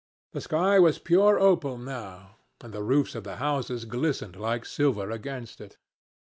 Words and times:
The 0.31 0.41
sky 0.41 0.79
was 0.79 0.97
pure 0.97 1.39
opal 1.39 1.77
now, 1.77 2.37
and 2.59 2.73
the 2.73 2.81
roofs 2.81 3.13
of 3.13 3.23
the 3.23 3.35
houses 3.35 3.85
glistened 3.85 4.35
like 4.35 4.65
silver 4.65 5.11
against 5.11 5.61
it. 5.61 5.77